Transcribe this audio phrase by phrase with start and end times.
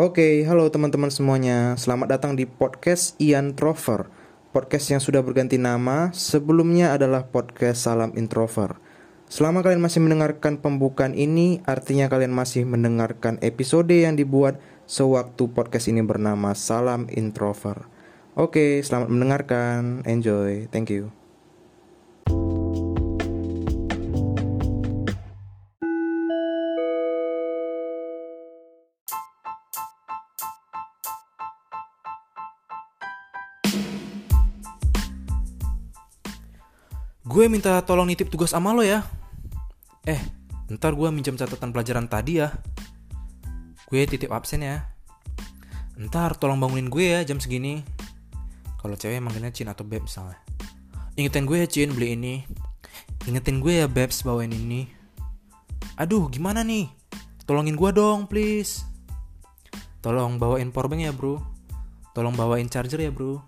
[0.00, 1.76] Oke, halo teman-teman semuanya.
[1.76, 4.08] Selamat datang di podcast Ian Trover.
[4.48, 8.80] Podcast yang sudah berganti nama, sebelumnya adalah podcast Salam Introver.
[9.28, 14.56] Selama kalian masih mendengarkan pembukaan ini, artinya kalian masih mendengarkan episode yang dibuat
[14.88, 17.84] sewaktu podcast ini bernama Salam Introver.
[18.32, 20.08] Oke, selamat mendengarkan.
[20.08, 20.72] Enjoy.
[20.72, 21.21] Thank you.
[37.32, 39.08] Gue minta tolong nitip tugas sama lo ya.
[40.04, 40.20] Eh,
[40.68, 42.52] ntar gue minjem catatan pelajaran tadi ya.
[43.88, 44.84] Gue titip absen ya.
[45.96, 47.80] Ntar tolong bangunin gue ya jam segini.
[48.76, 50.36] Kalau cewek manggilnya Cin atau Beb misalnya.
[51.16, 52.44] Ingetin gue ya Cin beli ini.
[53.24, 54.92] Ingetin gue ya Bebs bawain ini.
[55.96, 56.92] Aduh gimana nih?
[57.48, 58.84] Tolongin gue dong please.
[60.04, 61.40] Tolong bawain powerbank ya bro.
[62.12, 63.40] Tolong bawain charger ya bro.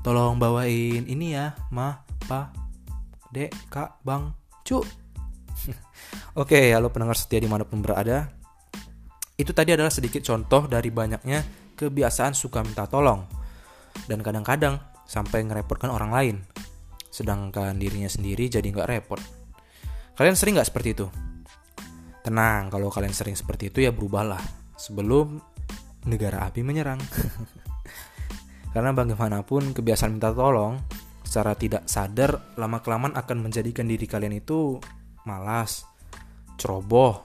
[0.00, 2.56] Tolong bawain ini ya, ma, pa,
[3.28, 4.32] dek, kak, bang,
[4.64, 4.80] cu.
[6.40, 8.32] Oke, halo pendengar setia di mana pun berada.
[9.38, 11.44] Itu tadi adalah sedikit contoh dari banyaknya
[11.76, 13.22] kebiasaan suka minta tolong.
[14.08, 16.36] Dan kadang-kadang sampai ngerepotkan orang lain.
[17.08, 19.20] Sedangkan dirinya sendiri jadi nggak repot.
[20.18, 21.06] Kalian sering nggak seperti itu?
[22.26, 24.40] Tenang, kalau kalian sering seperti itu ya berubahlah.
[24.74, 25.38] Sebelum
[26.08, 26.98] negara api menyerang.
[28.74, 30.97] Karena bagaimanapun kebiasaan minta tolong
[31.28, 34.80] secara tidak sadar lama-kelamaan akan menjadikan diri kalian itu
[35.28, 35.84] malas,
[36.56, 37.20] ceroboh,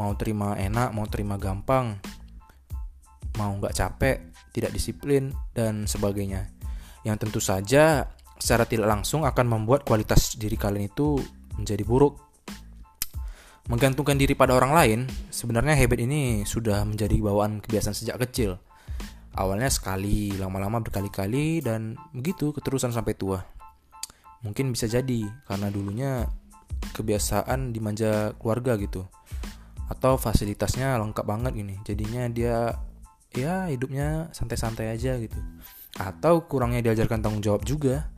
[0.00, 2.00] mau terima enak, mau terima gampang,
[3.36, 4.16] mau nggak capek,
[4.56, 6.48] tidak disiplin, dan sebagainya.
[7.04, 8.08] Yang tentu saja
[8.40, 11.20] secara tidak langsung akan membuat kualitas diri kalian itu
[11.60, 12.16] menjadi buruk.
[13.68, 18.56] Menggantungkan diri pada orang lain, sebenarnya habit ini sudah menjadi bawaan kebiasaan sejak kecil.
[19.36, 23.44] Awalnya sekali, lama-lama berkali-kali, dan begitu keterusan sampai tua.
[24.46, 26.26] Mungkin bisa jadi karena dulunya
[26.94, 29.06] kebiasaan dimanja keluarga gitu.
[29.90, 31.74] Atau fasilitasnya lengkap banget gini.
[31.82, 32.76] Jadinya dia
[33.34, 35.36] ya hidupnya santai-santai aja gitu.
[35.98, 38.08] Atau kurangnya diajarkan tanggung jawab juga.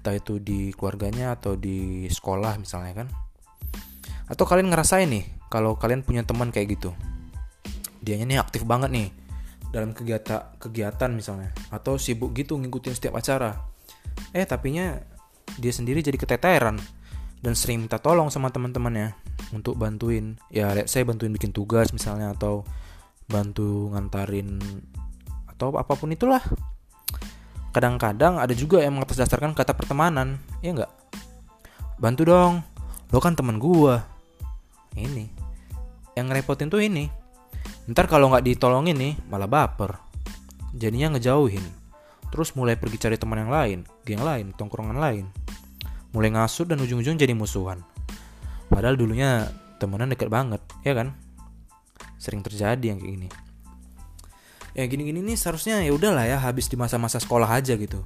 [0.00, 3.08] Entah itu di keluarganya atau di sekolah misalnya kan.
[4.28, 6.92] Atau kalian ngerasain nih kalau kalian punya teman kayak gitu.
[8.04, 9.08] Dianya nih aktif banget nih
[9.74, 13.58] dalam kegiatan kegiatan misalnya atau sibuk gitu ngikutin setiap acara.
[14.30, 14.94] Eh tapinya
[15.58, 16.78] dia sendiri jadi keteteran
[17.42, 19.18] dan sering minta tolong sama teman-temannya
[19.50, 20.38] untuk bantuin.
[20.54, 22.62] Ya let's say bantuin bikin tugas misalnya atau
[23.26, 24.62] bantu ngantarin
[25.50, 26.40] atau apa pun itulah.
[27.74, 30.92] Kadang-kadang ada juga yang mengatasdasarkan kata pertemanan, ya enggak?
[31.98, 32.62] Bantu dong,
[33.10, 34.06] lo kan teman gua.
[34.94, 35.26] Ini.
[36.14, 37.10] Yang ngerepotin tuh ini.
[37.84, 40.00] Ntar kalau nggak ditolongin nih, malah baper.
[40.72, 41.62] Jadinya ngejauhin.
[42.32, 45.28] Terus mulai pergi cari teman yang lain, geng lain, tongkrongan lain.
[46.16, 47.84] Mulai ngasut dan ujung-ujung jadi musuhan.
[48.72, 49.46] Padahal dulunya
[49.76, 51.12] temenan deket banget, ya kan?
[52.16, 53.28] Sering terjadi yang kayak gini.
[54.74, 58.02] Ya gini-gini nih seharusnya ya udahlah ya habis di masa-masa sekolah aja gitu.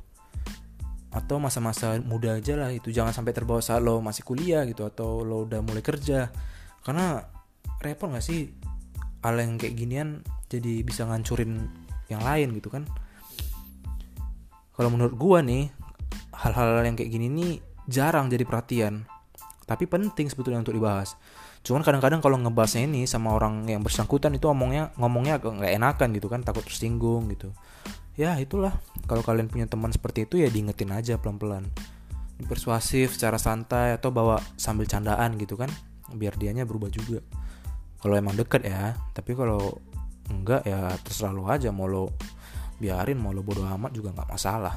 [1.09, 5.25] Atau masa-masa muda aja lah itu jangan sampai terbawa saat lo masih kuliah gitu atau
[5.25, 6.29] lo udah mulai kerja.
[6.85, 7.25] Karena
[7.81, 8.53] repot gak sih
[9.23, 11.69] hal yang kayak ginian jadi bisa ngancurin
[12.09, 12.87] yang lain gitu kan.
[14.75, 15.69] Kalau menurut gua nih
[16.33, 17.53] hal-hal yang kayak gini nih
[17.91, 19.03] jarang jadi perhatian
[19.69, 21.13] tapi penting sebetulnya untuk dibahas.
[21.61, 26.09] Cuman kadang-kadang kalau ngebahasnya ini sama orang yang bersangkutan itu ngomongnya ngomongnya agak nggak enakan
[26.17, 27.53] gitu kan takut tersinggung gitu.
[28.17, 28.81] Ya itulah.
[29.05, 31.69] Kalau kalian punya teman seperti itu ya diingetin aja pelan-pelan.
[32.49, 35.69] Persuasif secara santai atau bawa sambil candaan gitu kan
[36.17, 37.21] biar dianya berubah juga
[37.99, 39.79] kalau emang deket ya tapi kalau
[40.29, 42.13] enggak ya terserah lo aja mau lo
[42.79, 44.75] biarin mau lo bodo amat juga nggak masalah.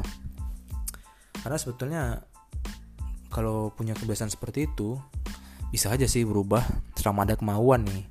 [1.41, 2.03] Karena sebetulnya
[3.29, 4.97] kalau punya kebiasaan seperti itu
[5.71, 6.65] bisa aja sih berubah
[6.97, 8.03] selama ada kemauan nih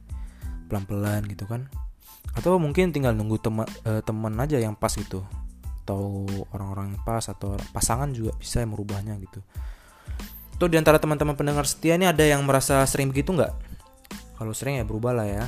[0.71, 1.67] pelan-pelan gitu kan.
[2.39, 5.27] Atau mungkin tinggal nunggu teman eh, teman aja yang pas gitu.
[5.85, 6.25] Atau
[6.55, 9.43] orang-orang yang pas atau pasangan juga bisa merubahnya gitu.
[10.61, 13.51] Tuh di antara teman-teman pendengar setia ini ada yang merasa sering begitu nggak
[14.41, 15.45] kalau sering ya berubah lah ya.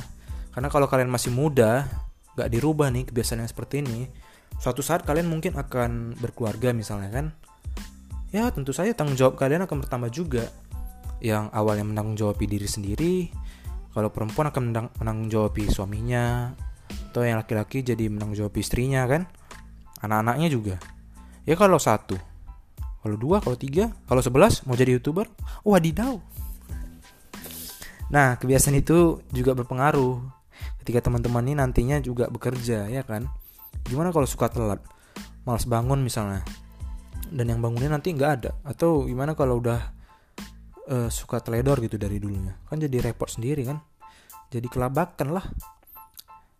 [0.53, 1.89] Karena kalau kalian masih muda
[2.37, 4.05] nggak dirubah nih kebiasaan yang seperti ini
[4.61, 7.25] suatu saat kalian mungkin akan berkeluarga misalnya kan.
[8.29, 10.45] Ya tentu saja tanggung jawab kalian akan bertambah juga.
[11.25, 13.33] Yang awalnya menanggung jawab diri sendiri
[13.97, 16.53] kalau perempuan akan menanggung jawab suaminya
[17.09, 19.25] atau yang laki-laki jadi menanggung jawab istrinya kan.
[20.05, 20.75] Anak-anaknya juga.
[21.49, 22.13] Ya kalau satu.
[23.01, 25.25] Kalau dua kalau tiga kalau sebelas mau jadi youtuber?
[25.65, 26.42] Wadidaw
[28.13, 30.21] Nah, kebiasaan itu juga berpengaruh.
[30.85, 33.25] Ketika teman-teman ini nantinya juga bekerja ya kan?
[33.89, 34.85] Gimana kalau suka telat?
[35.49, 36.45] Malas bangun misalnya.
[37.33, 38.51] Dan yang bangunnya nanti nggak ada.
[38.61, 39.81] Atau gimana kalau udah
[40.93, 42.53] uh, suka teledor gitu dari dulunya?
[42.69, 43.81] Kan jadi repot sendiri kan?
[44.53, 45.49] Jadi kelabakan lah.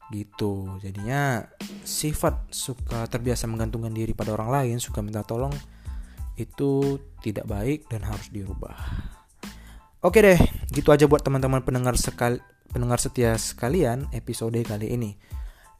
[0.09, 0.81] Gitu.
[0.81, 1.45] Jadinya
[1.85, 5.53] sifat suka terbiasa menggantungkan diri pada orang lain suka minta tolong
[6.33, 8.73] itu tidak baik dan harus dirubah
[10.03, 10.39] oke deh
[10.75, 12.37] gitu aja buat teman-teman pendengar sekali
[12.69, 15.15] pendengar setia sekalian episode kali ini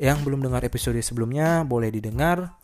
[0.02, 2.56] yang belum dengar episode sebelumnya boleh didengar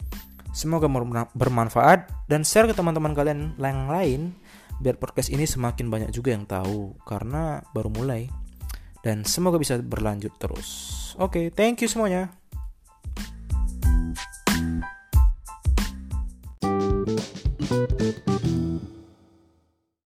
[0.55, 0.89] semoga
[1.35, 4.33] bermanfaat dan share ke teman-teman kalian yang lain
[4.79, 8.31] biar podcast ini semakin banyak juga yang tahu karena baru mulai
[9.03, 10.67] dan semoga bisa berlanjut terus.
[11.19, 12.38] Oke, okay, thank you semuanya.